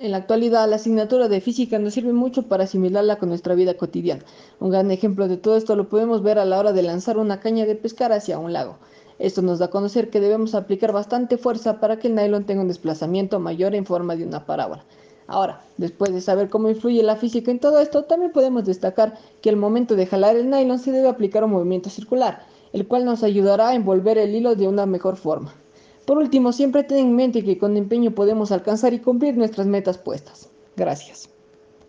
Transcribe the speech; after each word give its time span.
En 0.00 0.12
la 0.12 0.16
actualidad, 0.16 0.66
la 0.66 0.76
asignatura 0.76 1.28
de 1.28 1.42
física 1.42 1.78
nos 1.78 1.92
sirve 1.92 2.14
mucho 2.14 2.44
para 2.44 2.64
asimilarla 2.64 3.18
con 3.18 3.28
nuestra 3.28 3.54
vida 3.54 3.74
cotidiana. 3.74 4.24
Un 4.58 4.70
gran 4.70 4.90
ejemplo 4.90 5.28
de 5.28 5.36
todo 5.36 5.58
esto 5.58 5.76
lo 5.76 5.90
podemos 5.90 6.22
ver 6.22 6.38
a 6.38 6.46
la 6.46 6.58
hora 6.58 6.72
de 6.72 6.82
lanzar 6.82 7.18
una 7.18 7.40
caña 7.40 7.66
de 7.66 7.74
pescar 7.74 8.10
hacia 8.10 8.38
un 8.38 8.54
lago. 8.54 8.78
Esto 9.18 9.42
nos 9.42 9.58
da 9.58 9.66
a 9.66 9.70
conocer 9.70 10.08
que 10.08 10.20
debemos 10.20 10.54
aplicar 10.54 10.92
bastante 10.92 11.36
fuerza 11.36 11.80
para 11.80 11.98
que 11.98 12.08
el 12.08 12.14
nylon 12.14 12.46
tenga 12.46 12.62
un 12.62 12.68
desplazamiento 12.68 13.40
mayor 13.40 13.74
en 13.74 13.84
forma 13.84 14.16
de 14.16 14.24
una 14.24 14.46
parábola. 14.46 14.86
Ahora, 15.26 15.60
después 15.76 16.14
de 16.14 16.22
saber 16.22 16.48
cómo 16.48 16.70
influye 16.70 17.02
la 17.02 17.16
física 17.16 17.50
en 17.50 17.60
todo 17.60 17.78
esto, 17.78 18.04
también 18.04 18.32
podemos 18.32 18.64
destacar 18.64 19.18
que 19.42 19.50
al 19.50 19.56
momento 19.56 19.96
de 19.96 20.06
jalar 20.06 20.34
el 20.34 20.48
nylon 20.48 20.78
se 20.78 20.92
debe 20.92 21.08
aplicar 21.08 21.44
un 21.44 21.50
movimiento 21.50 21.90
circular, 21.90 22.46
el 22.72 22.88
cual 22.88 23.04
nos 23.04 23.22
ayudará 23.22 23.68
a 23.68 23.74
envolver 23.74 24.16
el 24.16 24.34
hilo 24.34 24.54
de 24.54 24.66
una 24.66 24.86
mejor 24.86 25.18
forma. 25.18 25.52
Por 26.10 26.18
último, 26.18 26.50
siempre 26.52 26.82
ten 26.82 26.98
en 26.98 27.14
mente 27.14 27.44
que 27.44 27.56
con 27.56 27.76
empeño 27.76 28.10
podemos 28.10 28.50
alcanzar 28.50 28.92
y 28.92 28.98
cumplir 28.98 29.36
nuestras 29.36 29.68
metas 29.68 29.96
puestas. 29.96 30.50
Gracias. 30.76 31.30